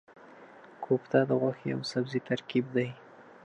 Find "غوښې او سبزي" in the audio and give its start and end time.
1.41-2.19